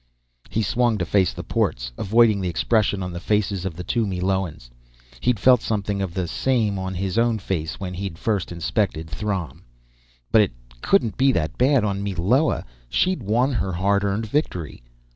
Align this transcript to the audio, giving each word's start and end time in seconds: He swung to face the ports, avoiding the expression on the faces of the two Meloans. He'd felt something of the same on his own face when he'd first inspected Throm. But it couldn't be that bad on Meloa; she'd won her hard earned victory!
He 0.49 0.63
swung 0.63 0.97
to 0.97 1.05
face 1.05 1.31
the 1.31 1.43
ports, 1.43 1.91
avoiding 1.95 2.41
the 2.41 2.49
expression 2.49 3.03
on 3.03 3.13
the 3.13 3.19
faces 3.19 3.65
of 3.65 3.75
the 3.75 3.83
two 3.83 4.07
Meloans. 4.07 4.71
He'd 5.19 5.39
felt 5.39 5.61
something 5.61 6.01
of 6.01 6.15
the 6.15 6.27
same 6.27 6.79
on 6.79 6.95
his 6.95 7.19
own 7.19 7.37
face 7.37 7.79
when 7.79 7.93
he'd 7.93 8.17
first 8.17 8.51
inspected 8.51 9.07
Throm. 9.07 9.61
But 10.31 10.41
it 10.41 10.53
couldn't 10.81 11.17
be 11.17 11.31
that 11.33 11.55
bad 11.55 11.83
on 11.83 12.01
Meloa; 12.03 12.65
she'd 12.89 13.21
won 13.21 13.53
her 13.53 13.73
hard 13.73 14.03
earned 14.03 14.25
victory! 14.25 14.81